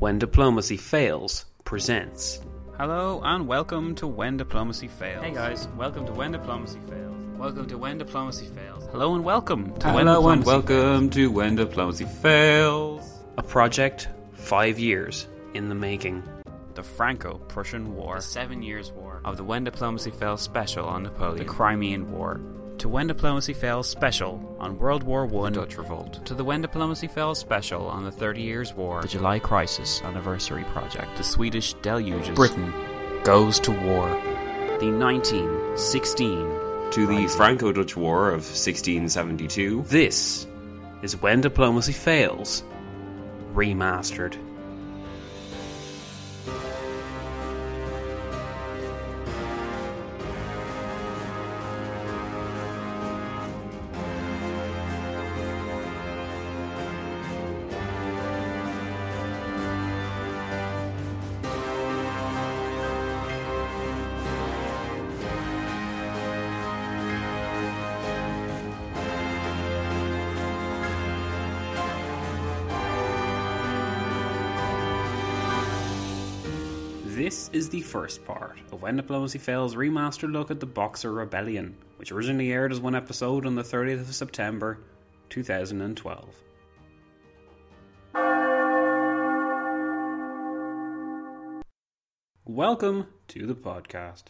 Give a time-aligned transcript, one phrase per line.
[0.00, 2.40] When Diplomacy Fails presents.
[2.78, 5.22] Hello and welcome to When Diplomacy Fails.
[5.22, 7.14] Hey guys, welcome to When Diplomacy Fails.
[7.36, 8.88] Welcome to When Diplomacy Fails.
[8.92, 13.20] Hello and welcome to When Hello Diplomacy and welcome to When Diplomacy Fails.
[13.36, 16.22] A project five years in the making.
[16.72, 19.20] The Franco-Prussian War, The Seven Years War.
[19.26, 22.40] of the When Diplomacy Fails special on Napoleon, The Crimean War,
[22.80, 26.24] to When Diplomacy Fails special on World War One, Dutch Revolt.
[26.24, 30.64] to the When Diplomacy Fails special on the Thirty Years War, the July Crisis Anniversary
[30.64, 32.72] Project, the Swedish Deluges, Britain
[33.22, 34.08] goes to war,
[34.80, 36.60] the 1916
[36.92, 39.84] to the Franco Dutch War of 1672.
[39.86, 40.46] This
[41.02, 42.64] is When Diplomacy Fails
[43.52, 44.38] Remastered.
[77.70, 82.50] The first part of When Diplomacy Fails remastered look at the Boxer Rebellion, which originally
[82.50, 84.80] aired as one episode on the 30th of September
[85.28, 86.34] 2012.
[92.44, 94.24] Welcome to the podcast.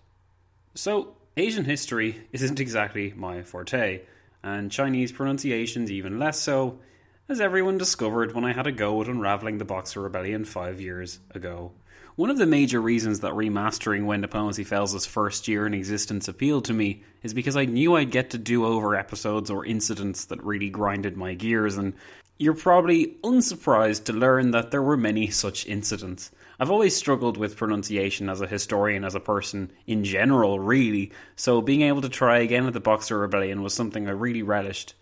[0.75, 4.03] So, Asian history isn't exactly my forte,
[4.43, 6.81] and Chinese pronunciations even less so,
[7.27, 11.21] as everyone discovered when I had a go at unraveling the Boxer Rebellion five years
[11.31, 11.73] ago.
[12.17, 16.65] One of the major reasons that remastering When Diplomacy Fails' first year in existence appealed
[16.65, 20.45] to me is because I knew I'd get to do over episodes or incidents that
[20.45, 21.95] really grinded my gears, and
[22.37, 26.33] you're probably unsurprised to learn that there were many such incidents.
[26.59, 31.63] I've always struggled with pronunciation as a historian, as a person in general, really, so
[31.63, 34.95] being able to try again at the Boxer Rebellion was something I really relished.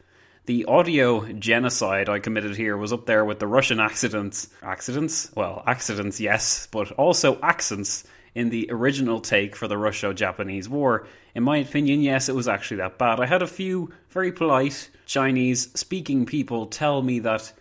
[0.48, 4.48] The audio genocide I committed here was up there with the Russian accidents.
[4.62, 5.31] Accidents?
[5.34, 8.04] Well, accidents, yes, but also accents
[8.34, 11.06] in the original take for the Russo Japanese War.
[11.34, 13.20] In my opinion, yes, it was actually that bad.
[13.20, 17.53] I had a few very polite Chinese speaking people tell me that,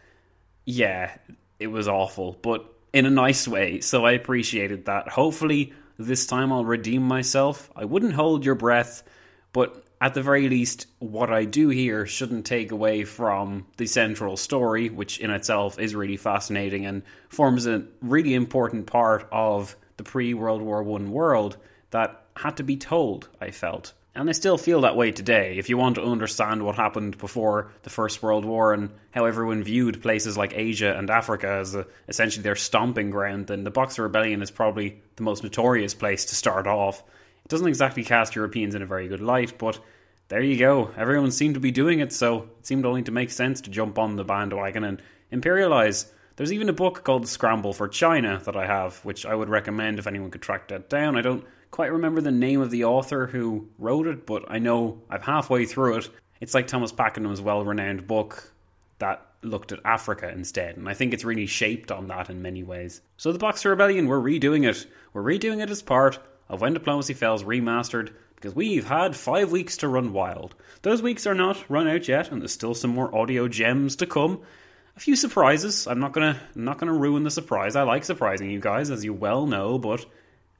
[0.64, 1.14] yeah,
[1.60, 5.10] it was awful, but in a nice way, so I appreciated that.
[5.10, 7.70] Hopefully, this time I'll redeem myself.
[7.76, 9.04] I wouldn't hold your breath,
[9.52, 14.38] but at the very least, what I do here shouldn't take away from the central
[14.38, 20.04] story, which in itself is really fascinating and forms a really important part of the
[20.04, 21.58] pre World War One world
[21.90, 23.94] that had to be told, I felt.
[24.14, 25.58] And I still feel that way today.
[25.58, 29.64] If you want to understand what happened before the First World War and how everyone
[29.64, 34.04] viewed places like Asia and Africa as a, essentially their stomping ground, then the Boxer
[34.04, 37.04] Rebellion is probably the most notorious place to start off.
[37.48, 39.80] Doesn't exactly cast Europeans in a very good light, but
[40.28, 40.92] there you go.
[40.98, 43.98] Everyone seemed to be doing it, so it seemed only to make sense to jump
[43.98, 45.02] on the bandwagon and
[45.32, 46.12] imperialize.
[46.36, 49.50] There's even a book called The Scramble for China that I have, which I would
[49.50, 51.16] recommend if anyone could track that down.
[51.16, 55.02] I don't quite remember the name of the author who wrote it, but I know
[55.10, 56.10] I'm halfway through it.
[56.42, 58.52] It's like Thomas Pakenham's well renowned book
[59.00, 62.64] that looked at Africa instead, and I think it's really shaped on that in many
[62.64, 63.02] ways.
[63.16, 64.86] So, the Boxer Rebellion, we're redoing it.
[65.14, 66.20] We're redoing it as part
[66.50, 70.54] of When Diplomacy Fails Remastered because we've had five weeks to run wild.
[70.84, 74.06] Those weeks are not run out yet, and there's still some more audio gems to
[74.06, 74.42] come.
[74.96, 75.88] A few surprises.
[75.88, 77.76] I'm not gonna not gonna ruin the surprise.
[77.76, 80.06] I like surprising you guys, as you well know, but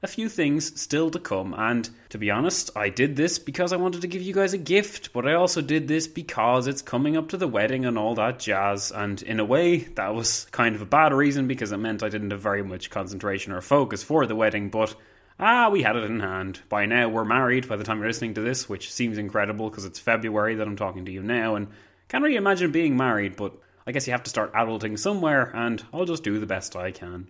[0.02, 1.54] a few things still to come.
[1.56, 4.58] And to be honest, I did this because I wanted to give you guys a
[4.58, 8.14] gift, but I also did this because it's coming up to the wedding and all
[8.14, 8.92] that jazz.
[8.92, 12.08] And in a way, that was kind of a bad reason because it meant I
[12.08, 14.94] didn't have very much concentration or focus for the wedding, but
[15.38, 16.60] ah, we had it in hand.
[16.68, 19.84] By now, we're married by the time you're listening to this, which seems incredible because
[19.84, 21.68] it's February that I'm talking to you now, and
[22.08, 23.54] can't really imagine being married, but
[23.86, 26.90] I guess you have to start adulting somewhere, and I'll just do the best I
[26.90, 27.28] can.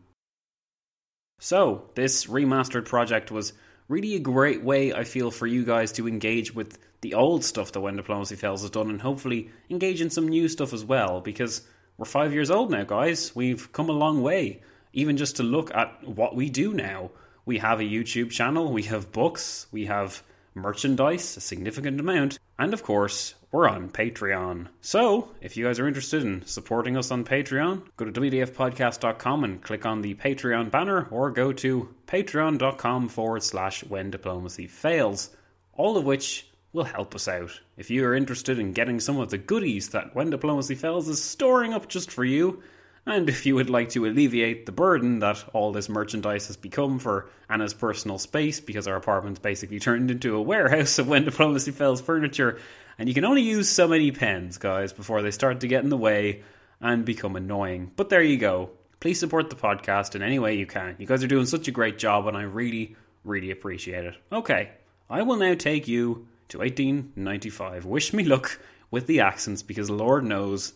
[1.40, 3.52] So, this remastered project was
[3.88, 7.72] really a great way, I feel, for you guys to engage with the old stuff
[7.72, 11.20] that When Diplomacy Fails has done and hopefully engage in some new stuff as well,
[11.20, 11.62] because
[11.96, 13.34] we're five years old now, guys.
[13.34, 14.62] We've come a long way.
[14.92, 17.10] Even just to look at what we do now.
[17.48, 20.22] We have a YouTube channel, we have books, we have
[20.52, 24.66] merchandise, a significant amount, and of course, we're on Patreon.
[24.82, 29.62] So, if you guys are interested in supporting us on Patreon, go to WDFpodcast.com and
[29.62, 35.34] click on the Patreon banner, or go to patreon.com forward slash when diplomacy fails,
[35.72, 37.58] all of which will help us out.
[37.78, 41.24] If you are interested in getting some of the goodies that When Diplomacy Fails is
[41.24, 42.62] storing up just for you,
[43.08, 46.98] and if you would like to alleviate the burden that all this merchandise has become
[46.98, 51.70] for Anna's personal space, because our apartment's basically turned into a warehouse of When Diplomacy
[51.70, 52.58] Fails furniture,
[52.98, 55.90] and you can only use so many pens, guys, before they start to get in
[55.90, 56.42] the way
[56.80, 57.90] and become annoying.
[57.96, 58.70] But there you go.
[59.00, 60.96] Please support the podcast in any way you can.
[60.98, 62.94] You guys are doing such a great job, and I really,
[63.24, 64.14] really appreciate it.
[64.30, 64.70] Okay,
[65.08, 67.86] I will now take you to 1895.
[67.86, 68.60] Wish me luck
[68.90, 70.74] with the accents, because Lord knows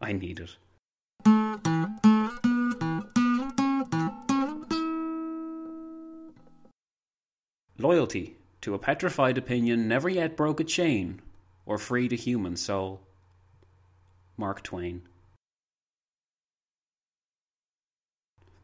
[0.00, 0.56] I need it.
[7.84, 11.20] Loyalty to a petrified opinion never yet broke a chain
[11.66, 13.02] or freed a human soul.
[14.38, 15.02] Mark Twain.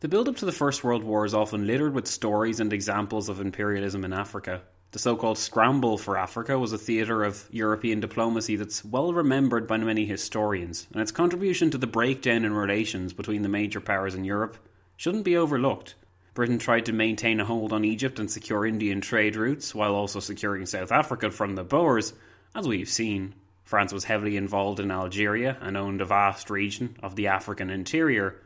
[0.01, 3.29] The build up to the First World War is often littered with stories and examples
[3.29, 4.63] of imperialism in Africa.
[4.93, 9.69] The so called Scramble for Africa was a theatre of European diplomacy that's well remembered
[9.69, 14.15] by many historians, and its contribution to the breakdown in relations between the major powers
[14.15, 14.57] in Europe
[14.97, 15.95] shouldn't be overlooked.
[16.35, 20.21] Britain tried to maintain a hold on Egypt and secure Indian trade routes, while also
[20.21, 22.12] securing South Africa from the Boers,
[22.55, 23.35] as we've seen.
[23.65, 28.37] France was heavily involved in Algeria and owned a vast region of the African interior.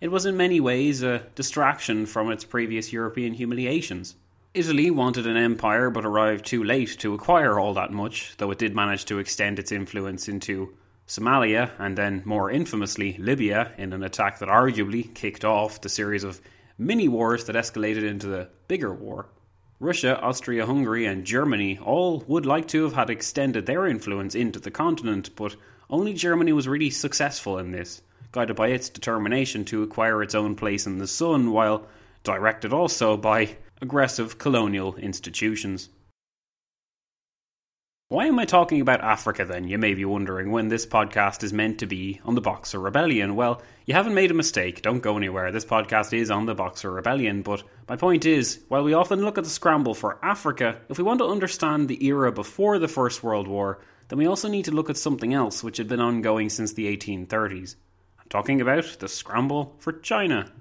[0.00, 4.16] It was in many ways a distraction from its previous European humiliations.
[4.54, 8.58] Italy wanted an empire but arrived too late to acquire all that much, though it
[8.58, 10.74] did manage to extend its influence into
[11.08, 16.24] Somalia and then, more infamously, Libya in an attack that arguably kicked off the series
[16.24, 16.40] of
[16.78, 19.26] mini wars that escalated into the bigger war.
[19.80, 24.60] Russia, Austria Hungary, and Germany all would like to have had extended their influence into
[24.60, 25.56] the continent, but
[25.90, 30.54] only Germany was really successful in this, guided by its determination to acquire its own
[30.54, 31.86] place in the sun, while
[32.22, 35.88] directed also by aggressive colonial institutions.
[38.12, 41.54] Why am I talking about Africa then, you may be wondering, when this podcast is
[41.54, 43.36] meant to be on the Boxer Rebellion?
[43.36, 45.50] Well, you haven't made a mistake, don't go anywhere.
[45.50, 49.38] This podcast is on the Boxer Rebellion, but my point is, while we often look
[49.38, 53.22] at the scramble for Africa, if we want to understand the era before the First
[53.22, 53.78] World War,
[54.08, 56.94] then we also need to look at something else which had been ongoing since the
[56.94, 57.76] 1830s.
[58.20, 60.52] I'm talking about the scramble for China.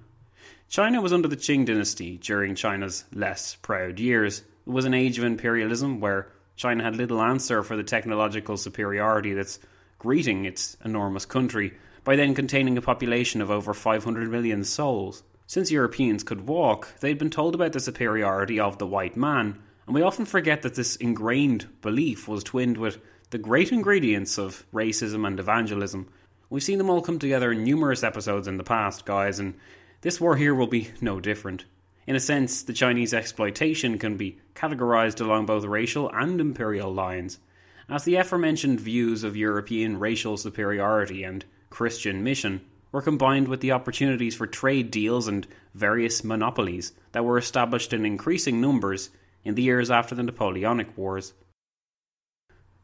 [0.69, 4.39] China was under the Qing dynasty during China's less proud years.
[4.39, 9.33] It was an age of imperialism where China had little answer for the technological superiority
[9.33, 9.59] that's
[9.99, 15.23] greeting its enormous country by then containing a population of over 500 million souls.
[15.47, 19.95] Since Europeans could walk, they'd been told about the superiority of the white man, and
[19.95, 22.99] we often forget that this ingrained belief was twinned with
[23.31, 26.07] the great ingredients of racism and evangelism.
[26.49, 29.55] We've seen them all come together in numerous episodes in the past, guys, and
[30.01, 31.65] this war here will be no different.
[32.11, 37.39] In a sense, the Chinese exploitation can be categorized along both racial and imperial lines,
[37.87, 43.71] as the aforementioned views of European racial superiority and Christian mission were combined with the
[43.71, 49.09] opportunities for trade deals and various monopolies that were established in increasing numbers
[49.45, 51.31] in the years after the Napoleonic Wars.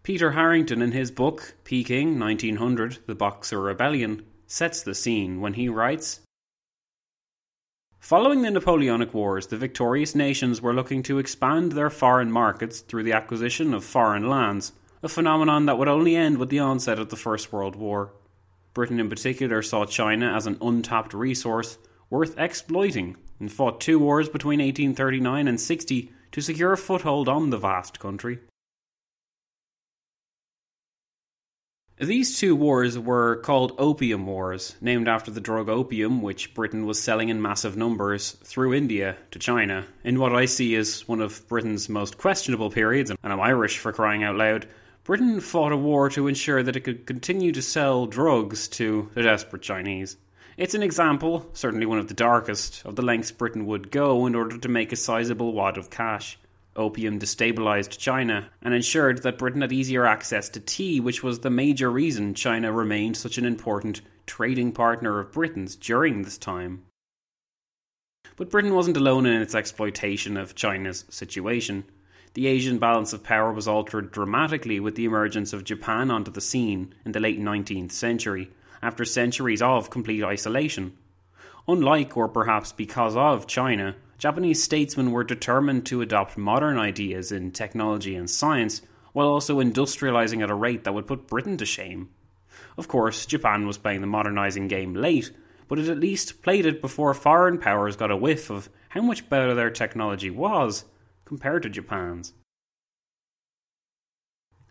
[0.03, 5.67] Peter Harrington, in his book Peking 1900 The Boxer Rebellion, sets the scene when he
[5.67, 6.21] writes
[7.99, 13.03] Following the Napoleonic Wars, the victorious nations were looking to expand their foreign markets through
[13.03, 14.71] the acquisition of foreign lands,
[15.03, 18.13] a phenomenon that would only end with the onset of the First World War.
[18.73, 21.77] Britain, in particular, saw China as an untapped resource
[22.09, 27.49] worth exploiting and fought two wars between 1839 and 60 to secure a foothold on
[27.49, 28.39] the vast country.
[31.99, 37.01] These two wars were called Opium Wars, named after the drug opium which Britain was
[37.01, 41.47] selling in massive numbers through India to China, in what I see as one of
[41.47, 44.67] Britain's most questionable periods, and I'm Irish for crying out loud.
[45.05, 49.23] Britain fought a war to ensure that it could continue to sell drugs to the
[49.23, 50.17] desperate Chinese.
[50.55, 54.35] It's an example, certainly one of the darkest, of the lengths Britain would go in
[54.35, 56.37] order to make a sizable wad of cash.
[56.77, 61.49] Opium destabilized China and ensured that Britain had easier access to tea, which was the
[61.49, 66.83] major reason China remained such an important trading partner of Britain's during this time.
[68.35, 71.85] But Britain wasn't alone in its exploitation of China's situation.
[72.35, 76.41] The Asian balance of power was altered dramatically with the emergence of Japan onto the
[76.41, 80.95] scene in the late 19th century, after centuries of complete isolation.
[81.67, 87.51] Unlike, or perhaps because of, China, Japanese statesmen were determined to adopt modern ideas in
[87.51, 88.81] technology and science
[89.13, 92.09] while also industrializing at a rate that would put Britain to shame.
[92.77, 95.31] Of course, Japan was playing the modernizing game late,
[95.67, 99.29] but it at least played it before foreign powers got a whiff of how much
[99.29, 100.85] better their technology was
[101.25, 102.33] compared to Japan's.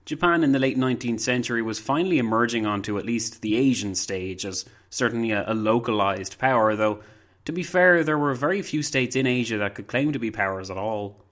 [0.04, 4.46] Japan in the late 19th century was finally emerging onto at least the Asian stage
[4.46, 7.02] as certainly a, a localized power, though
[7.46, 10.30] to be fair, there were very few states in Asia that could claim to be
[10.30, 11.24] powers at all.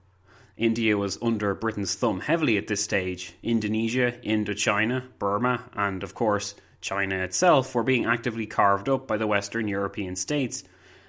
[0.56, 3.34] India was under Britain's thumb heavily at this stage.
[3.42, 9.26] Indonesia, Indochina, Burma, and of course, China itself were being actively carved up by the
[9.26, 10.62] Western European states.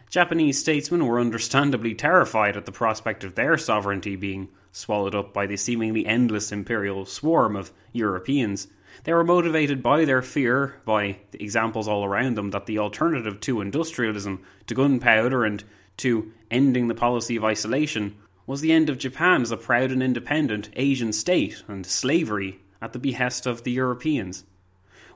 [0.09, 5.45] Japanese statesmen were understandably terrified at the prospect of their sovereignty being swallowed up by
[5.45, 8.67] the seemingly endless imperial swarm of Europeans.
[9.03, 13.39] They were motivated by their fear, by the examples all around them, that the alternative
[13.41, 15.63] to industrialism, to gunpowder, and
[15.97, 18.15] to ending the policy of isolation
[18.47, 22.93] was the end of Japan as a proud and independent Asian state and slavery at
[22.93, 24.43] the behest of the Europeans.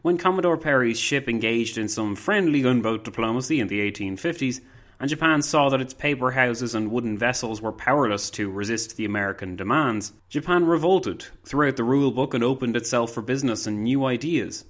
[0.02, 4.62] When Commodore Perry's ship engaged in some friendly gunboat diplomacy in the 1850s,
[5.00, 9.06] and Japan saw that its paper houses and wooden vessels were powerless to resist the
[9.06, 13.84] American demands, Japan revolted, threw out the rule book, and opened itself for business and
[13.84, 14.66] new ideas.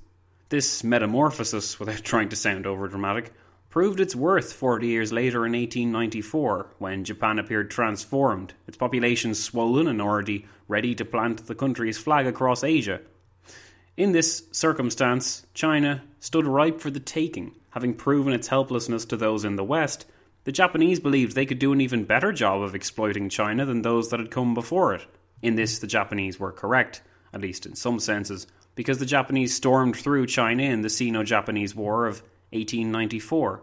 [0.50, 3.30] This metamorphosis, without trying to sound overdramatic,
[3.72, 9.88] proved its worth 40 years later in 1894, when Japan appeared transformed, its population swollen
[9.88, 13.02] and already ready to plant the country's flag across Asia.
[13.98, 19.44] In this circumstance, China stood ripe for the taking, having proven its helplessness to those
[19.44, 20.06] in the West
[20.46, 24.10] the Japanese believed they could do an even better job of exploiting China than those
[24.10, 25.06] that had come before it.
[25.42, 27.02] In this, the Japanese were correct,
[27.34, 31.76] at least in some senses, because the Japanese stormed through China in the Sino Japanese
[31.76, 33.62] War of 1894.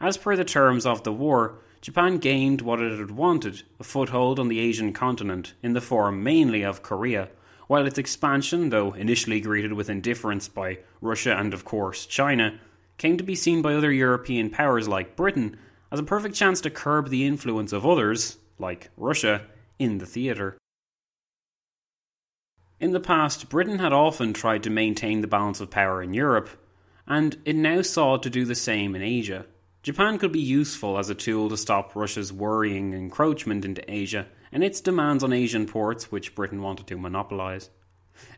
[0.00, 4.38] As per the terms of the war, Japan gained what it had wanted a foothold
[4.38, 7.28] on the Asian continent in the form mainly of Korea,
[7.66, 12.60] while its expansion, though initially greeted with indifference by Russia and, of course, China,
[12.98, 15.58] came to be seen by other European powers like Britain
[15.92, 19.42] as a perfect chance to curb the influence of others, like Russia,
[19.78, 20.56] in the theatre.
[22.80, 26.48] In the past, Britain had often tried to maintain the balance of power in Europe,
[27.06, 29.44] and it now sought to do the same in Asia.
[29.82, 34.64] Japan could be useful as a tool to stop Russia's worrying encroachment into Asia and
[34.64, 37.68] its demands on Asian ports, which Britain wanted to monopolise.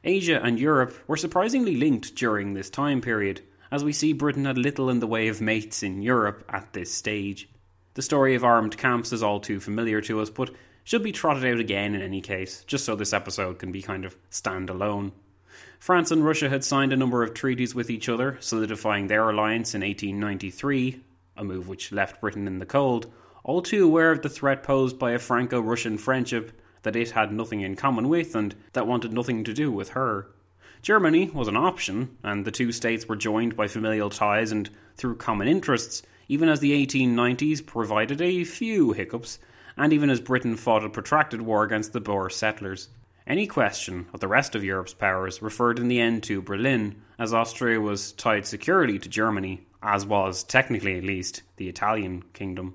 [0.03, 3.43] Asia and Europe were surprisingly linked during this time period,
[3.75, 6.95] as we see Britain had little in the way of mates in Europe at this
[6.95, 7.49] stage.
[7.95, 10.55] The story of armed camps is all too familiar to us, but
[10.85, 14.05] should be trotted out again in any case, just so this episode can be kind
[14.05, 15.11] of standalone.
[15.81, 19.75] France and Russia had signed a number of treaties with each other, solidifying their alliance
[19.75, 21.03] in 1893,
[21.37, 23.13] a move which left Britain in the cold,
[23.43, 26.53] all too aware of the threat posed by a Franco Russian friendship
[26.85, 30.29] that it had nothing in common with and that wanted nothing to do with her.
[30.85, 35.17] Germany was an option, and the two states were joined by familial ties and through
[35.17, 39.39] common interests, even as the 1890s provided a few hiccups,
[39.79, 42.91] and even as Britain fought a protracted war against the Boer settlers.
[43.27, 47.33] Any question of the rest of Europe's powers referred in the end to Berlin, as
[47.33, 52.75] Austria was tied securely to Germany, as was, technically at least, the Italian kingdom.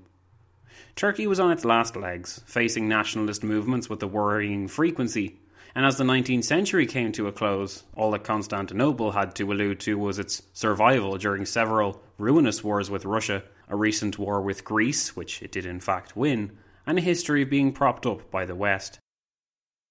[0.96, 5.38] Turkey was on its last legs, facing nationalist movements with a worrying frequency,
[5.74, 9.80] and as the 19th century came to a close, all that Constantinople had to allude
[9.80, 15.14] to was its survival during several ruinous wars with Russia, a recent war with Greece,
[15.14, 18.54] which it did in fact win, and a history of being propped up by the
[18.54, 18.98] West.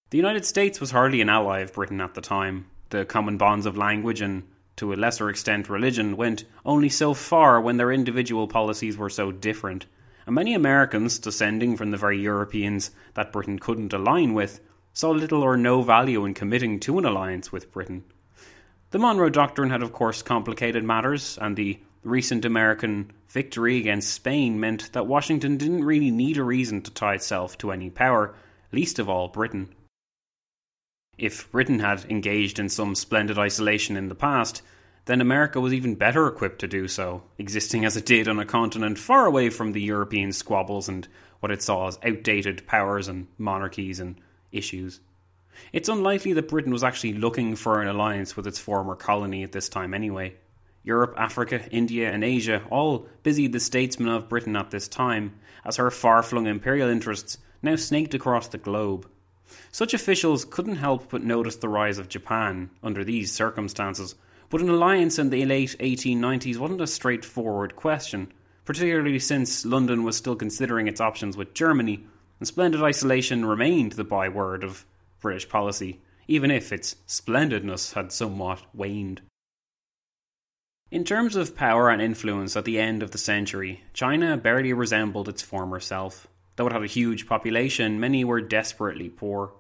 [0.10, 2.66] The United States was hardly an ally of Britain at the time.
[2.90, 4.44] The common bonds of language and,
[4.78, 9.32] to a lesser extent, religion went only so far when their individual policies were so
[9.32, 9.86] different.
[10.26, 14.60] And many Americans, descending from the very Europeans that Britain couldn't align with,
[15.00, 18.04] saw little or no value in committing to an alliance with Britain.
[18.92, 24.60] The Monroe Doctrine had, of course, complicated matters, and the recent American victory against Spain
[24.60, 28.36] meant that Washington didn't really need a reason to tie itself to any power,
[28.74, 29.74] least of all Britain.
[31.18, 34.62] If Britain had engaged in some splendid isolation in the past,
[35.06, 38.46] then America was even better equipped to do so, existing as it did on a
[38.46, 41.08] continent far away from the European squabbles and
[41.40, 44.20] what it saw as outdated powers and monarchies and
[44.52, 45.00] issues.
[45.74, 49.52] It's unlikely that Britain was actually looking for an alliance with its former colony at
[49.52, 50.36] this time anyway.
[50.84, 55.76] Europe, Africa, India, and Asia all busied the statesmen of Britain at this time, as
[55.76, 59.08] her far flung imperial interests now snaked across the globe.
[59.72, 64.16] Such officials couldn't help but notice the rise of Japan under these circumstances,
[64.50, 68.32] but an alliance in the late 1890s wasn't a straightforward question,
[68.66, 72.06] particularly since London was still considering its options with Germany,
[72.40, 74.86] and splendid isolation remained the byword of
[75.20, 79.22] British policy, even if its splendidness had somewhat waned.
[80.92, 85.30] In terms of power and influence at the end of the century, China barely resembled
[85.30, 86.28] its former self.
[86.56, 89.54] Though it had a huge population, many were desperately poor.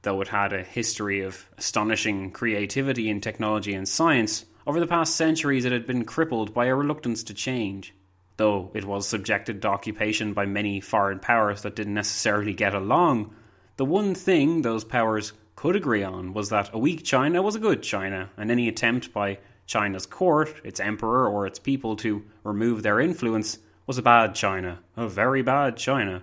[0.00, 5.14] Though it had a history of astonishing creativity in technology and science, over the past
[5.14, 7.94] centuries it had been crippled by a reluctance to change.
[8.36, 13.34] Though it was subjected to occupation by many foreign powers that didn't necessarily get along,
[13.76, 17.60] the one thing those powers could agree on was that a weak China was a
[17.60, 22.82] good China, and any attempt by China's court, its emperor, or its people to remove
[22.82, 26.22] their influence was a bad China, a very bad China.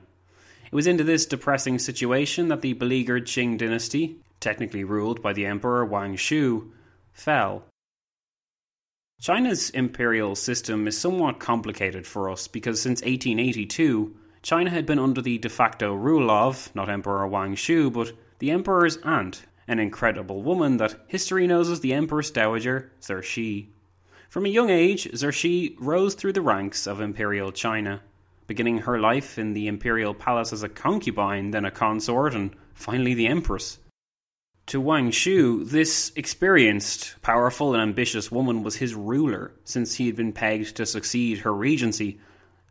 [0.66, 5.46] It was into this depressing situation that the beleaguered Qing dynasty, technically ruled by the
[5.46, 6.72] emperor Wang Shu,
[7.12, 7.64] fell.
[9.22, 15.22] China's imperial system is somewhat complicated for us because since 1882, China had been under
[15.22, 20.42] the de facto rule of, not Emperor Wang Shu, but the emperor's aunt, an incredible
[20.42, 23.68] woman that history knows as the Empress Dowager Cixi.
[24.30, 28.02] From a young age, Cixi rose through the ranks of imperial China,
[28.48, 33.16] beginning her life in the imperial palace as a concubine, then a consort, and finally
[33.16, 33.80] the empress.
[34.70, 40.16] To Wang Shu, this experienced, powerful, and ambitious woman was his ruler, since he had
[40.16, 42.20] been pegged to succeed her regency.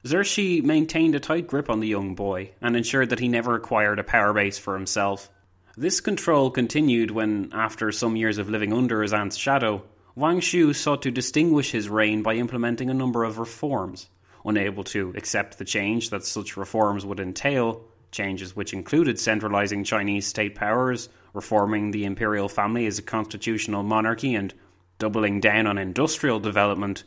[0.04, 3.98] Cixi maintained a tight grip on the young boy and ensured that he never acquired
[3.98, 5.28] a power base for himself.
[5.76, 9.82] This control continued when, after some years of living under his aunt's shadow,
[10.14, 14.08] Wang Shu sought to distinguish his reign by implementing a number of reforms.
[14.44, 20.26] Unable to accept the change that such reforms would entail, changes which included centralizing Chinese
[20.26, 24.54] state powers, reforming the imperial family as a constitutional monarchy, and
[24.98, 27.04] doubling down on industrial development,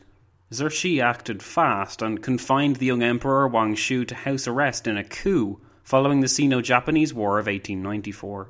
[0.52, 5.04] Cixi acted fast and confined the young emperor Wang Shu to house arrest in a
[5.04, 8.50] coup following the Sino Japanese War of 1894.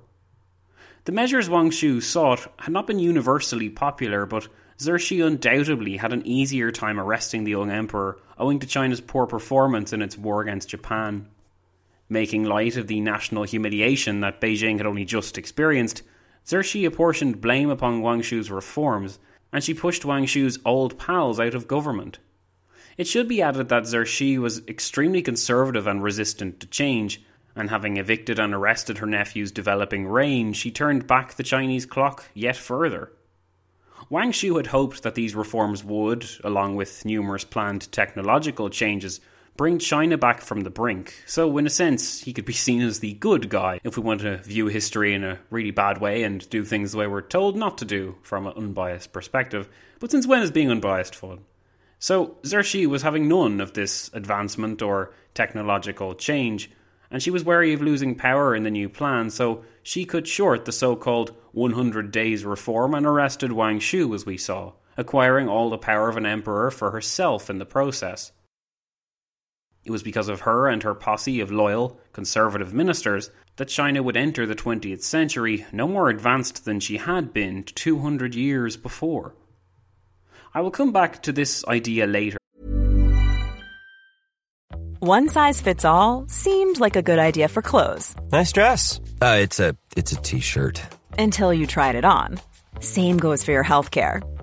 [1.06, 6.26] The measures Wang Shu sought had not been universally popular, but Cixi undoubtedly had an
[6.26, 10.70] easier time arresting the young emperor owing to China's poor performance in its war against
[10.70, 11.28] Japan.
[12.12, 16.02] Making light of the national humiliation that Beijing had only just experienced,
[16.46, 19.18] Cixi apportioned blame upon Wang Shu's reforms,
[19.54, 22.20] and she pushed Wang Shu's old pals out of government.
[22.98, 27.24] It should be added that Cixi was extremely conservative and resistant to change,
[27.56, 32.26] and having evicted and arrested her nephew's developing reign, she turned back the Chinese clock
[32.34, 33.14] yet further.
[34.10, 39.22] Wang Shu had hoped that these reforms would, along with numerous planned technological changes,
[39.62, 41.14] bring China back from the brink.
[41.28, 44.22] So, in a sense, he could be seen as the good guy if we want
[44.22, 47.56] to view history in a really bad way and do things the way we're told
[47.56, 49.70] not to do from an unbiased perspective.
[50.00, 51.42] But since when is being unbiased fun?
[52.00, 56.72] So, Cixi was having none of this advancement or technological change
[57.12, 60.66] and she was wary of losing power in the new plan, so she cut short
[60.66, 65.70] the so called 100 days reform and arrested Wang Shu, as we saw, acquiring all
[65.70, 68.32] the power of an emperor for herself in the process.
[69.84, 74.18] It was because of her and her posse of loyal, conservative ministers that China would
[74.18, 79.36] enter the 20th century no more advanced than she had been 200 years before.
[80.54, 82.38] I will come back to this idea later.
[85.00, 88.14] One size fits all seemed like a good idea for clothes.
[88.32, 89.00] Nice dress.
[89.20, 90.84] Uh, it's a it's a t-shirt.
[91.18, 92.40] Until you tried it on.
[92.82, 94.22] Same goes for your healthcare.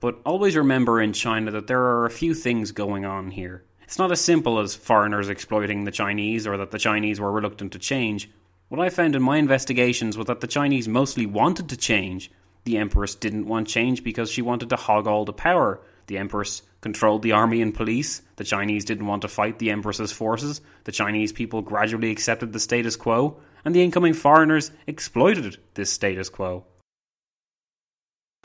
[0.00, 3.64] But always remember in China that there are a few things going on here.
[3.84, 7.72] It's not as simple as foreigners exploiting the Chinese or that the Chinese were reluctant
[7.72, 8.30] to change.
[8.68, 12.30] What I found in my investigations was that the Chinese mostly wanted to change.
[12.64, 15.80] The Empress didn't want change because she wanted to hog all the power.
[16.06, 18.22] The Empress controlled the army and police.
[18.36, 20.60] The Chinese didn't want to fight the Empress's forces.
[20.84, 26.28] The Chinese people gradually accepted the status quo, and the incoming foreigners exploited this status
[26.28, 26.64] quo.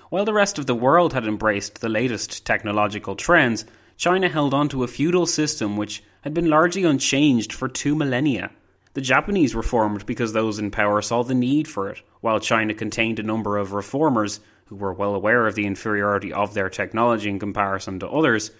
[0.09, 3.65] While the rest of the world had embraced the latest technological trends,
[3.97, 8.51] China held on to a feudal system which had been largely unchanged for two millennia.
[8.93, 13.19] The Japanese reformed because those in power saw the need for it, while China contained
[13.19, 17.37] a number of reformers who were well aware of the inferiority of their technology in
[17.37, 18.51] comparison to others,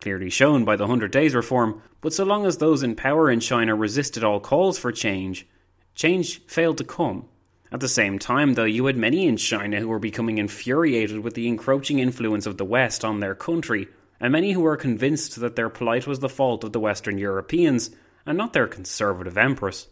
[0.00, 1.82] clearly shown by the Hundred Days Reform.
[2.00, 5.46] But so long as those in power in China resisted all calls for change,
[5.94, 7.28] change failed to come.
[7.72, 11.34] At the same time, though, you had many in China who were becoming infuriated with
[11.34, 13.88] the encroaching influence of the West on their country,
[14.20, 17.90] and many who were convinced that their plight was the fault of the Western Europeans
[18.24, 19.88] and not their conservative empress.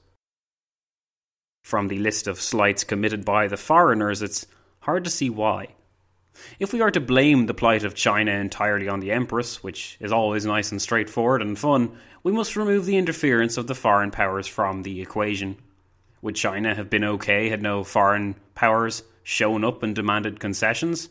[1.64, 4.46] From the list of slights committed by the foreigners, it's
[4.80, 5.74] hard to see why.
[6.58, 10.12] If we are to blame the plight of China entirely on the Empress, which is
[10.12, 14.46] always nice and straightforward and fun, we must remove the interference of the foreign powers
[14.46, 15.56] from the equation.
[16.24, 21.10] Would China have been okay had no foreign powers shown up and demanded concessions?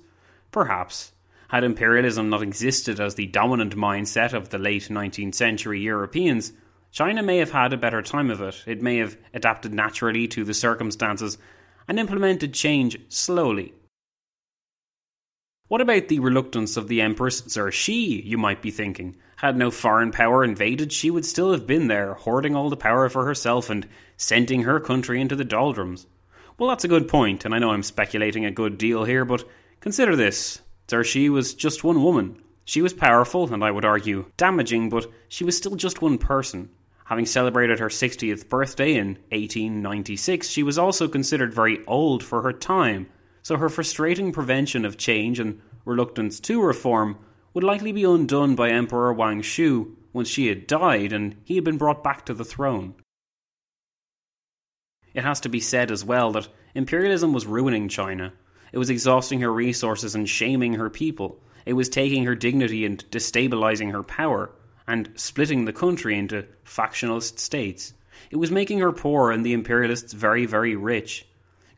[0.52, 1.12] Perhaps.
[1.50, 6.52] Had imperialism not existed as the dominant mindset of the late 19th century Europeans,
[6.92, 8.64] China may have had a better time of it.
[8.66, 11.38] It may have adapted naturally to the circumstances
[11.88, 13.76] and implemented change slowly.
[15.74, 19.16] What about the reluctance of the Empress Cixi, you might be thinking?
[19.38, 23.10] Had no foreign power invaded, she would still have been there, hoarding all the power
[23.10, 26.06] for herself and sending her country into the doldrums.
[26.60, 29.50] Well, that's a good point, and I know I'm speculating a good deal here, but
[29.80, 30.62] consider this.
[30.88, 32.40] Cixi was just one woman.
[32.66, 36.70] She was powerful, and I would argue damaging, but she was still just one person.
[37.06, 42.54] Having celebrated her 60th birthday in 1896, she was also considered very old for her
[42.54, 43.08] time,
[43.44, 47.18] so her frustrating prevention of change and reluctance to reform
[47.54, 51.64] would likely be undone by Emperor Wang Shu once she had died and he had
[51.64, 52.96] been brought back to the throne.
[55.14, 58.34] It has to be said as well that imperialism was ruining China.
[58.72, 61.40] It was exhausting her resources and shaming her people.
[61.66, 64.52] It was taking her dignity and destabilizing her power,
[64.88, 67.94] and splitting the country into factionalist states.
[68.32, 71.28] It was making her poor and the imperialists very, very rich.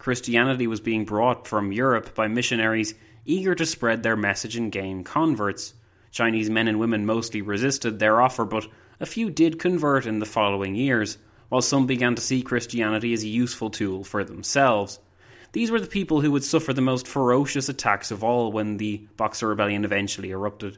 [0.06, 2.94] Christianity was being brought from Europe by missionaries
[3.26, 5.74] eager to spread their message and gain converts.
[6.12, 8.68] Chinese men and women mostly resisted their offer, but
[9.00, 11.18] a few did convert in the following years,
[11.50, 15.00] while some began to see Christianity as a useful tool for themselves.
[15.54, 19.08] These were the people who would suffer the most ferocious attacks of all when the
[19.18, 20.78] Boxer Rebellion eventually erupted.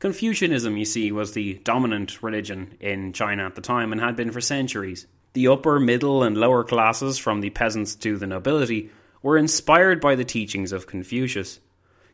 [0.00, 4.32] Confucianism, you see, was the dominant religion in China at the time and had been
[4.32, 5.06] for centuries.
[5.32, 8.90] The upper, middle, and lower classes, from the peasants to the nobility,
[9.22, 11.60] were inspired by the teachings of Confucius.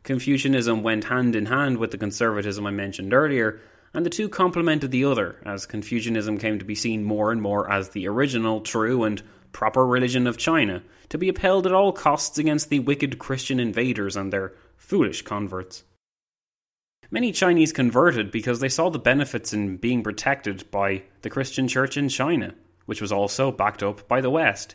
[0.02, 3.61] Confucianism went hand in hand with the conservatism I mentioned earlier,
[3.94, 7.70] and the two complemented the other, as Confucianism came to be seen more and more
[7.72, 12.37] as the original, true, and proper religion of China, to be upheld at all costs
[12.37, 15.85] against the wicked Christian invaders and their foolish converts.
[17.11, 21.96] Many Chinese converted because they saw the benefits in being protected by the Christian church
[21.96, 22.55] in China,
[22.87, 24.75] which was also backed up by the West.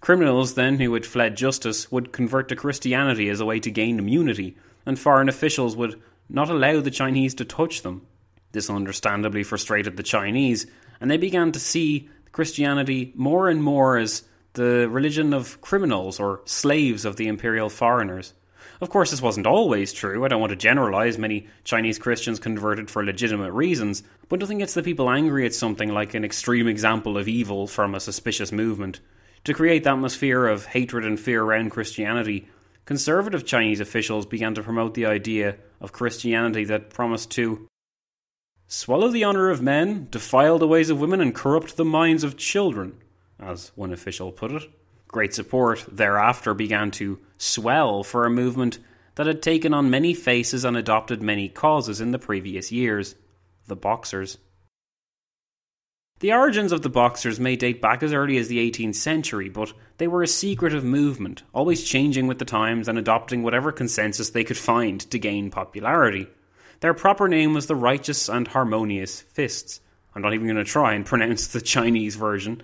[0.00, 3.98] Criminals, then, who had fled justice, would convert to Christianity as a way to gain
[3.98, 8.06] immunity, and foreign officials would not allow the Chinese to touch them.
[8.52, 10.66] This understandably frustrated the Chinese,
[11.00, 14.22] and they began to see Christianity more and more as
[14.54, 18.34] the religion of criminals or slaves of the imperial foreigners.
[18.80, 20.24] Of course, this wasn't always true.
[20.24, 21.18] I don't want to generalize.
[21.18, 25.88] Many Chinese Christians converted for legitimate reasons, but nothing gets the people angry at something
[25.88, 29.00] like an extreme example of evil from a suspicious movement.
[29.44, 32.48] To create the atmosphere of hatred and fear around Christianity,
[32.84, 37.66] conservative Chinese officials began to promote the idea of Christianity that promised to
[38.68, 42.36] swallow the honour of men, defile the ways of women, and corrupt the minds of
[42.36, 42.96] children,
[43.40, 44.62] as one official put it.
[45.08, 48.78] Great support thereafter began to swell for a movement
[49.14, 53.14] that had taken on many faces and adopted many causes in the previous years
[53.66, 54.38] the Boxers.
[56.20, 59.72] The origins of the Boxers may date back as early as the 18th century, but
[59.98, 64.42] they were a secretive movement, always changing with the times and adopting whatever consensus they
[64.42, 66.26] could find to gain popularity.
[66.80, 69.80] Their proper name was the Righteous and Harmonious Fists.
[70.14, 72.62] I'm not even going to try and pronounce the Chinese version,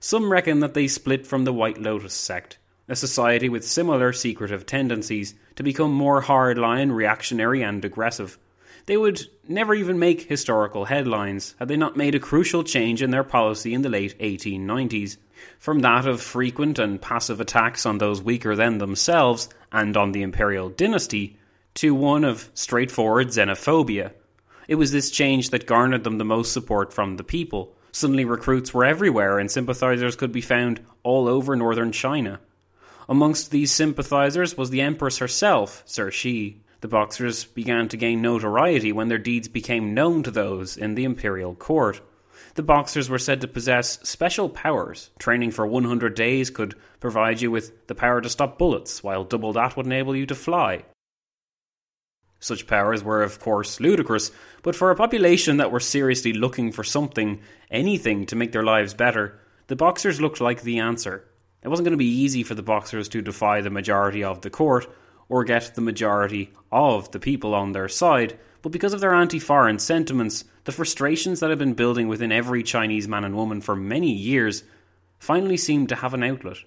[0.00, 4.66] some reckon that they split from the White Lotus sect, a society with similar secretive
[4.66, 8.38] tendencies to become more hardline, reactionary, and aggressive.
[8.86, 13.10] They would never even make historical headlines had they not made a crucial change in
[13.10, 15.16] their policy in the late 1890s.
[15.58, 20.22] From that of frequent and passive attacks on those weaker than themselves and on the
[20.22, 21.36] imperial dynasty,
[21.74, 24.12] to one of straightforward xenophobia.
[24.66, 28.74] It was this change that garnered them the most support from the people, Suddenly, recruits
[28.74, 32.40] were everywhere, and sympathizers could be found all over northern China.
[33.08, 36.58] Amongst these sympathizers was the Empress herself, Cixi.
[36.82, 41.04] The Boxers began to gain notoriety when their deeds became known to those in the
[41.04, 42.02] imperial court.
[42.56, 45.08] The Boxers were said to possess special powers.
[45.18, 49.54] Training for 100 days could provide you with the power to stop bullets, while double
[49.54, 50.84] that would enable you to fly.
[52.38, 54.30] Such powers were, of course, ludicrous,
[54.62, 58.94] but for a population that were seriously looking for something, anything, to make their lives
[58.94, 61.24] better, the Boxers looked like the answer.
[61.62, 64.50] It wasn't going to be easy for the Boxers to defy the majority of the
[64.50, 64.86] court,
[65.28, 69.38] or get the majority of the people on their side, but because of their anti
[69.38, 73.76] foreign sentiments, the frustrations that had been building within every Chinese man and woman for
[73.76, 74.62] many years
[75.18, 76.58] finally seemed to have an outlet.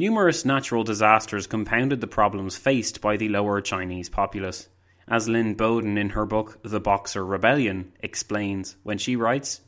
[0.00, 4.66] Numerous natural disasters compounded the problems faced by the lower Chinese populace,
[5.06, 9.60] as Lynn Bowden in her book The Boxer Rebellion explains when she writes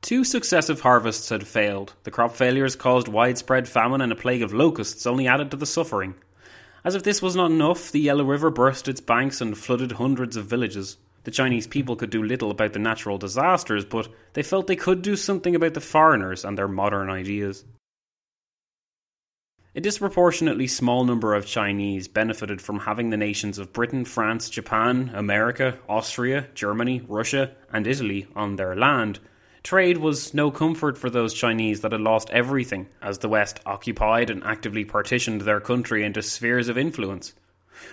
[0.00, 1.94] Two successive harvests had failed.
[2.04, 5.66] The crop failures caused widespread famine and a plague of locusts only added to the
[5.66, 6.14] suffering.
[6.84, 10.36] As if this was not enough, the Yellow River burst its banks and flooded hundreds
[10.36, 10.98] of villages.
[11.24, 15.02] The Chinese people could do little about the natural disasters, but they felt they could
[15.02, 17.64] do something about the foreigners and their modern ideas.
[19.76, 25.10] A disproportionately small number of Chinese benefited from having the nations of Britain, France, Japan,
[25.12, 29.18] America, Austria, Germany, Russia, and Italy on their land.
[29.62, 34.30] Trade was no comfort for those Chinese that had lost everything as the West occupied
[34.30, 37.34] and actively partitioned their country into spheres of influence.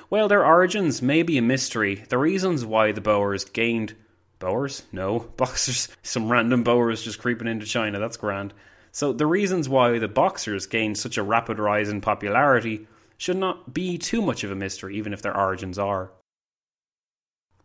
[0.08, 3.93] While their origins may be a mystery, the reasons why the Boers gained.
[4.39, 4.84] Boers?
[4.93, 5.19] No.
[5.36, 5.89] Boxers.
[6.02, 8.54] Some random Boers just creeping into China, that's grand.
[8.93, 13.73] So the reasons why the boxers gained such a rapid rise in popularity should not
[13.73, 16.12] be too much of a mystery, even if their origins are.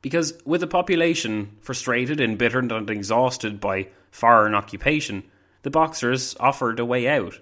[0.01, 5.23] Because with a population frustrated, embittered, and exhausted by foreign occupation,
[5.63, 7.39] the boxers offered a way out.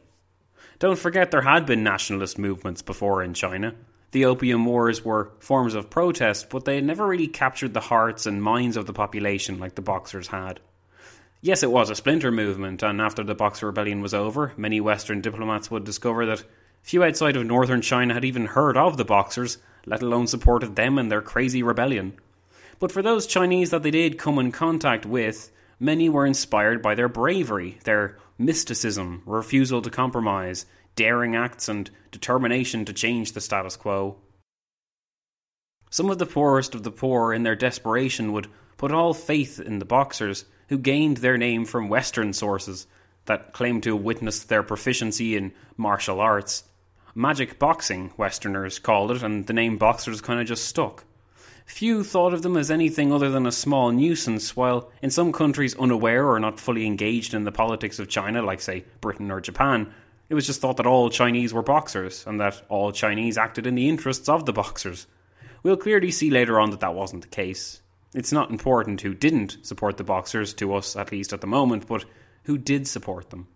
[0.81, 3.73] Don't forget there had been nationalist movements before in China.
[4.11, 8.27] The Opium Wars were forms of protest, but they had never really captured the hearts
[8.27, 10.59] and minds of the population like the boxers had.
[11.43, 15.21] Yes, it was a splinter movement, and after the Boxer Rebellion was over, many Western
[15.21, 16.45] diplomats would discover that
[16.83, 20.99] few outside of northern China had even heard of the Boxers, let alone supported them
[20.99, 22.15] in their crazy rebellion.
[22.79, 26.95] But for those Chinese that they did come in contact with, many were inspired by
[26.95, 33.77] their bravery, their mysticism, refusal to compromise, daring acts, and determination to change the status
[33.77, 34.17] quo.
[35.91, 39.79] Some of the poorest of the poor, in their desperation, would put all faith in
[39.79, 42.87] the Boxers who gained their name from Western sources
[43.27, 46.65] that claimed to have witnessed their proficiency in martial arts.
[47.15, 51.05] Magic boxing, Westerners called it, and the name boxers kind of just stuck.
[51.67, 55.75] Few thought of them as anything other than a small nuisance, while in some countries
[55.77, 59.93] unaware or not fully engaged in the politics of China, like, say, Britain or Japan,
[60.29, 63.75] it was just thought that all Chinese were boxers, and that all Chinese acted in
[63.75, 65.07] the interests of the boxers.
[65.63, 67.81] We'll clearly see later on that that wasn't the case.
[68.15, 71.87] It's not important who didn't support the Boxers, to us at least at the moment,
[71.87, 72.05] but
[72.45, 73.49] who did support them.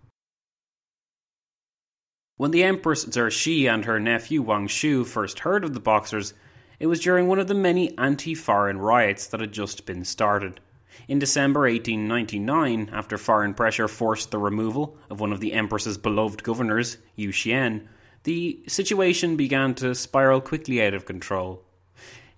[2.36, 6.34] When the Empress Cixi and her nephew Wang Shu first heard of the Boxers,
[6.78, 10.58] it was during one of the many anti foreign riots that had just been started.
[11.06, 16.42] In December 1899, after foreign pressure forced the removal of one of the Empress's beloved
[16.42, 17.86] governors, Yu Xian,
[18.24, 21.62] the situation began to spiral quickly out of control.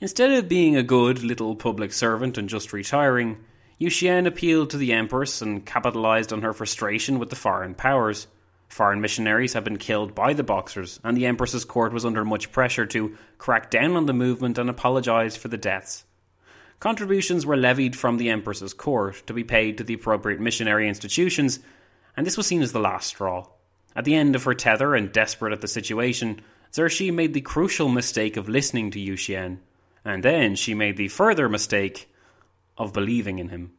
[0.02, 3.38] Instead of being a good little public servant and just retiring,
[3.78, 8.26] Yu Xian appealed to the Empress and capitalized on her frustration with the foreign powers.
[8.66, 12.50] Foreign missionaries had been killed by the Boxers, and the Empress's court was under much
[12.50, 16.04] pressure to crack down on the movement and apologize for the deaths.
[16.80, 21.60] Contributions were levied from the Empress's court to be paid to the appropriate missionary institutions,
[22.16, 23.46] and this was seen as the last straw.
[23.94, 26.40] At the end of her tether and desperate at the situation,
[26.72, 29.58] Cixi made the crucial mistake of listening to Yu Xian,
[30.04, 32.10] and then she made the further mistake
[32.76, 33.72] of believing in him.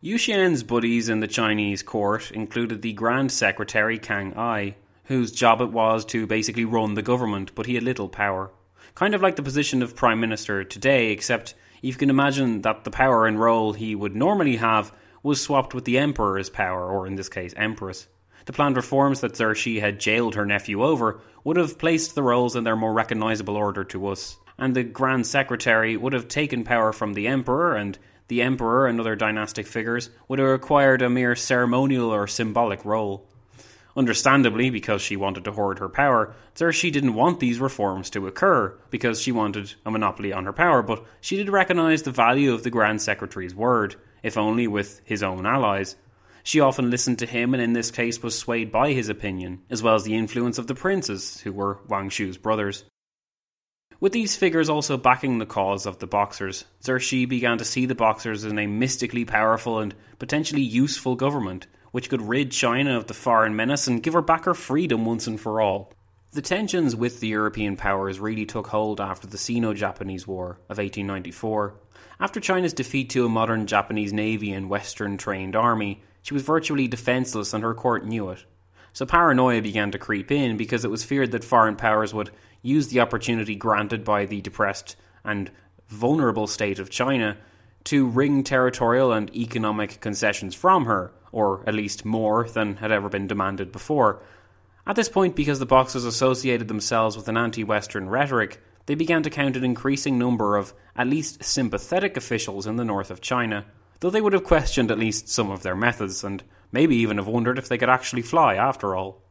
[0.00, 4.74] Yu Xian's buddies in the Chinese court included the Grand Secretary Kang Yi,
[5.04, 8.50] whose job it was to basically run the government, but he had little power.
[8.94, 12.90] Kind of like the position of Prime Minister today, except you can imagine that the
[12.90, 17.14] power and role he would normally have was swapped with the Emperor's power, or in
[17.14, 18.06] this case, Empress.
[18.46, 22.56] The planned reforms that Cixi had jailed her nephew over would have placed the roles
[22.56, 26.92] in their more recognisable order to us, and the Grand Secretary would have taken power
[26.92, 31.36] from the Emperor and the emperor and other dynastic figures would have acquired a mere
[31.36, 33.26] ceremonial or symbolic role.
[33.96, 38.76] Understandably, because she wanted to hoard her power, Cixi didn't want these reforms to occur,
[38.90, 42.64] because she wanted a monopoly on her power, but she did recognise the value of
[42.64, 45.96] the Grand Secretary's word, if only with his own allies.
[46.46, 49.82] She often listened to him and in this case was swayed by his opinion, as
[49.82, 52.84] well as the influence of the princes, who were Wang Shu's brothers.
[53.98, 57.94] With these figures also backing the cause of the Boxers, Cixi began to see the
[57.94, 63.14] Boxers as a mystically powerful and potentially useful government, which could rid China of the
[63.14, 65.94] foreign menace and give her back her freedom once and for all.
[66.32, 70.76] The tensions with the European powers really took hold after the Sino Japanese War of
[70.76, 71.74] 1894.
[72.20, 76.88] After China's defeat to a modern Japanese navy and Western trained army, she was virtually
[76.88, 78.42] defenceless and her court knew it.
[78.94, 82.30] So paranoia began to creep in because it was feared that foreign powers would
[82.62, 85.50] use the opportunity granted by the depressed and
[85.88, 87.36] vulnerable state of China
[87.84, 93.10] to wring territorial and economic concessions from her, or at least more than had ever
[93.10, 94.22] been demanded before.
[94.86, 99.22] At this point, because the Boxers associated themselves with an anti Western rhetoric, they began
[99.24, 103.66] to count an increasing number of at least sympathetic officials in the north of China,
[104.04, 107.26] though they would have questioned at least some of their methods, and maybe even have
[107.26, 109.22] wondered if they could actually fly after all.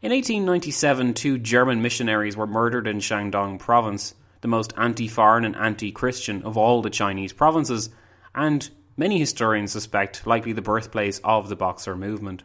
[0.00, 5.56] In 1897, two German missionaries were murdered in Shandong province, the most anti foreign and
[5.56, 7.90] anti Christian of all the Chinese provinces,
[8.36, 12.44] and many historians suspect likely the birthplace of the Boxer movement.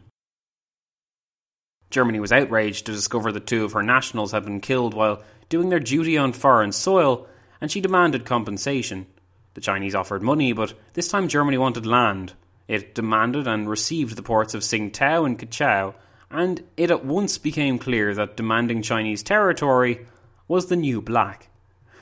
[1.88, 5.68] Germany was outraged to discover that two of her nationals had been killed while doing
[5.68, 7.28] their duty on foreign soil,
[7.60, 9.06] and she demanded compensation.
[9.54, 12.34] The Chinese offered money, but this time Germany wanted land.
[12.68, 15.94] It demanded and received the ports of Tsingtao and Kiaochow
[16.34, 20.04] and it at once became clear that demanding Chinese territory
[20.48, 21.48] was the new black.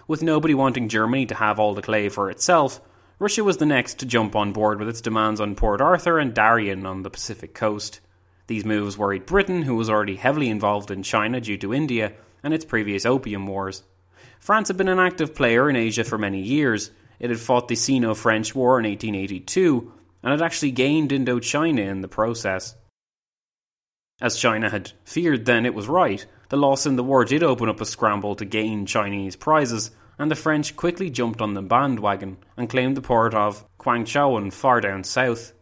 [0.08, 2.80] With nobody wanting Germany to have all the clay for itself,
[3.18, 6.32] Russia was the next to jump on board with its demands on Port Arthur and
[6.32, 8.00] Darien on the Pacific coast.
[8.46, 12.54] These moves worried Britain, who was already heavily involved in China due to India and
[12.54, 13.82] its previous opium wars.
[14.40, 16.90] France had been an active player in Asia for many years.
[17.22, 19.92] It had fought the Sino French War in 1882
[20.24, 22.74] and had actually gained Indochina in the process.
[24.20, 26.26] As China had feared then, it was right.
[26.48, 30.32] The loss in the war did open up a scramble to gain Chinese prizes, and
[30.32, 35.04] the French quickly jumped on the bandwagon and claimed the port of Kwangchowan far down
[35.04, 35.52] south.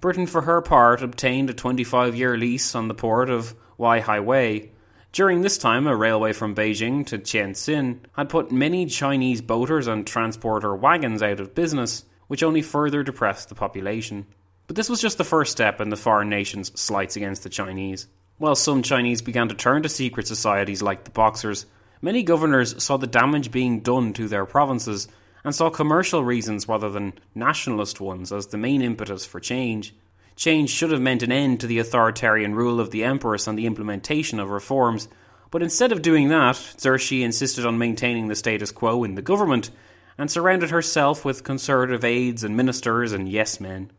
[0.00, 4.72] Britain, for her part, obtained a 25 year lease on the port of Wei.
[5.16, 10.06] During this time, a railway from Beijing to Tientsin had put many Chinese boaters and
[10.06, 14.26] transporter wagons out of business, which only further depressed the population.
[14.66, 18.08] But this was just the first step in the foreign nations' slights against the Chinese.
[18.36, 21.64] While some Chinese began to turn to secret societies like the Boxers,
[22.02, 25.08] many governors saw the damage being done to their provinces
[25.44, 29.94] and saw commercial reasons rather than nationalist ones as the main impetus for change.
[30.36, 33.66] Change should have meant an end to the authoritarian rule of the empress and the
[33.66, 35.08] implementation of reforms,
[35.50, 39.70] but instead of doing that, Cixi insisted on maintaining the status quo in the government
[40.18, 43.90] and surrounded herself with conservative aides and ministers and yes men.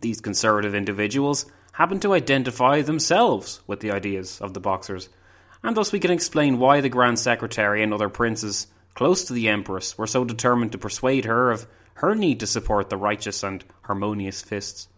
[0.00, 5.08] These conservative individuals happen to identify themselves with the ideas of the Boxers,
[5.62, 9.48] and thus we can explain why the Grand Secretary and other princes close to the
[9.48, 13.64] Empress were so determined to persuade her of her need to support the righteous and
[13.82, 14.88] harmonious fists.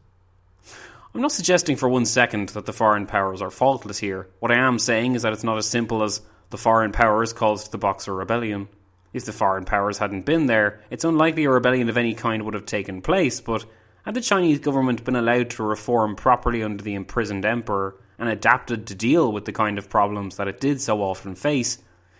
[1.14, 4.28] I'm not suggesting for one second that the foreign powers are faultless here.
[4.40, 7.72] What I am saying is that it's not as simple as the foreign powers caused
[7.72, 8.68] the Boxer Rebellion.
[9.12, 12.54] If the foreign powers hadn't been there, it's unlikely a rebellion of any kind would
[12.54, 13.64] have taken place, but
[14.04, 18.86] had the Chinese government been allowed to reform properly under the imprisoned emperor and adapted
[18.86, 21.78] to deal with the kind of problems that it did so often face,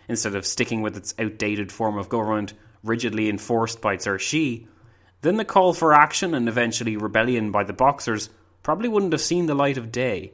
[0.09, 4.67] instead of sticking with its outdated form of government rigidly enforced by Cixi,
[5.21, 8.31] then the call for action and eventually rebellion by the Boxers
[8.69, 10.31] probably wouldn't have seen the light of day.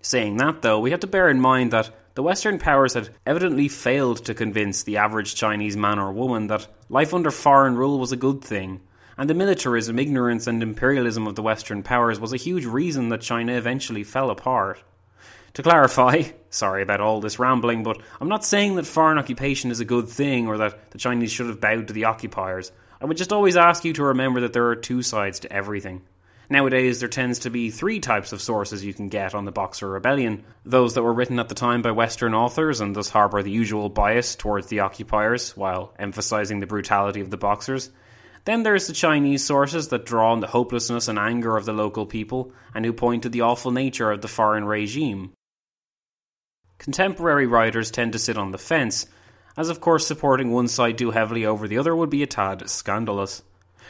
[0.00, 3.68] Saying that, though, we have to bear in mind that the Western powers had evidently
[3.68, 8.10] failed to convince the average Chinese man or woman that life under foreign rule was
[8.10, 8.80] a good thing,
[9.18, 13.20] and the militarism, ignorance, and imperialism of the Western powers was a huge reason that
[13.20, 14.82] China eventually fell apart.
[15.52, 19.80] To clarify, sorry about all this rambling, but I'm not saying that foreign occupation is
[19.80, 22.72] a good thing or that the Chinese should have bowed to the occupiers.
[22.98, 26.00] I would just always ask you to remember that there are two sides to everything.
[26.50, 29.86] Nowadays, there tends to be three types of sources you can get on the Boxer
[29.88, 33.50] Rebellion those that were written at the time by Western authors and thus harbour the
[33.50, 37.90] usual bias towards the occupiers while emphasising the brutality of the Boxers.
[38.46, 42.06] Then there's the Chinese sources that draw on the hopelessness and anger of the local
[42.06, 45.32] people and who point to the awful nature of the foreign regime.
[46.78, 49.04] Contemporary writers tend to sit on the fence,
[49.54, 52.70] as of course supporting one side too heavily over the other would be a tad
[52.70, 53.42] scandalous.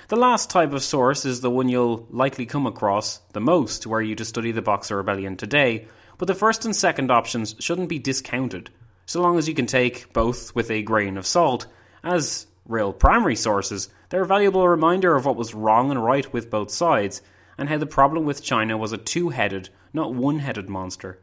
[0.08, 4.00] The last type of source is the one you'll likely come across the most were
[4.00, 5.86] you to study the Boxer Rebellion today,
[6.16, 8.70] but the first and second options shouldn't be discounted,
[9.04, 11.66] so long as you can take both with a grain of salt,
[12.02, 16.48] as real primary sources, they're a valuable reminder of what was wrong and right with
[16.48, 17.20] both sides,
[17.58, 21.20] and how the problem with China was a two headed, not one headed monster.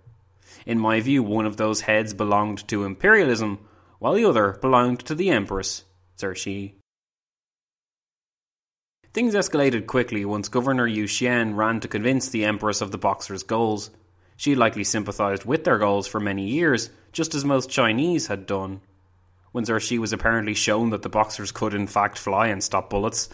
[0.68, 3.66] In my view, one of those heads belonged to imperialism,
[3.98, 5.86] while the other belonged to the Empress,
[6.20, 6.76] Cixi.
[9.16, 13.44] Things escalated quickly once Governor Yu Xian ran to convince the Empress of the Boxers'
[13.44, 13.90] goals.
[14.36, 18.82] She likely sympathized with their goals for many years, just as most Chinese had done.
[19.54, 23.30] When Cixi was apparently shown that the Boxers could in fact fly and stop bullets,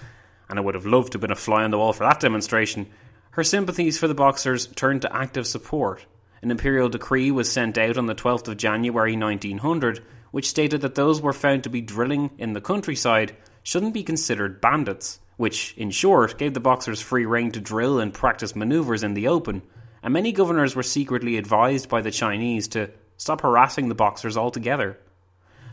[0.47, 2.19] and I would have loved to have been a fly on the wall for that
[2.19, 2.85] demonstration,
[3.31, 6.05] her sympathies for the Boxers turned to active support
[6.43, 10.95] an imperial decree was sent out on the 12th of January 1900, which stated that
[10.95, 15.89] those were found to be drilling in the countryside shouldn't be considered bandits, which, in
[15.89, 19.63] short, gave the Boxers free rein to drill and practice maneuvers in the open,
[20.03, 24.99] and many governors were secretly advised by the Chinese to stop harassing the Boxers altogether.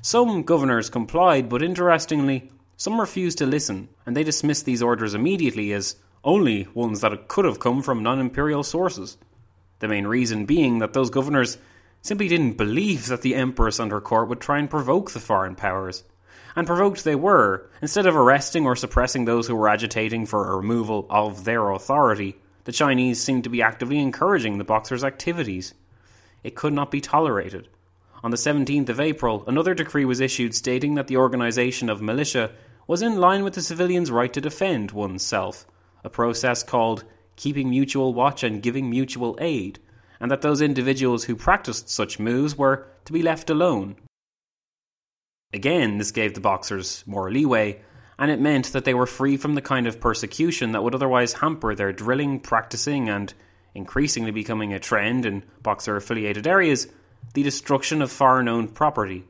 [0.00, 5.74] Some governors complied, but interestingly, some refused to listen, and they dismissed these orders immediately
[5.74, 9.18] as only ones that could have come from non imperial sources.
[9.80, 11.58] The main reason being that those governors
[12.00, 15.56] simply didn't believe that the Empress and her court would try and provoke the foreign
[15.56, 16.04] powers.
[16.57, 17.68] And provoked they were.
[17.82, 22.36] Instead of arresting or suppressing those who were agitating for a removal of their authority,
[22.64, 25.74] the Chinese seemed to be actively encouraging the Boxers' activities.
[26.42, 27.68] It could not be tolerated.
[28.22, 32.51] On the 17th of April, another decree was issued stating that the organisation of militia
[32.86, 35.66] was in line with the civilian's right to defend oneself,
[36.03, 37.05] a process called
[37.36, 39.78] keeping mutual watch and giving mutual aid,
[40.18, 43.94] and that those individuals who practiced such moves were to be left alone.
[45.53, 47.80] Again, this gave the boxers more leeway,
[48.18, 51.34] and it meant that they were free from the kind of persecution that would otherwise
[51.34, 53.32] hamper their drilling, practicing, and
[53.74, 56.88] increasingly becoming a trend in boxer affiliated areas
[57.34, 59.24] the destruction of foreign owned property.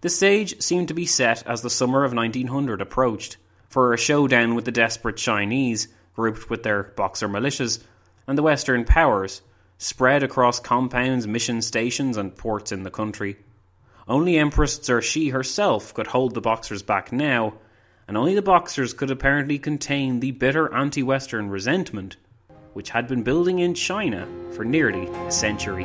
[0.00, 3.36] The stage seemed to be set as the summer of 1900 approached
[3.68, 7.82] for a showdown with the desperate Chinese grouped with their Boxer militias,
[8.26, 9.42] and the Western powers,
[9.78, 13.36] spread across compounds, mission stations, and ports in the country.
[14.08, 17.54] Only Empress Cixi herself could hold the Boxers back now,
[18.08, 22.16] and only the Boxers could apparently contain the bitter anti Western resentment
[22.72, 25.84] which had been building in China for nearly a century.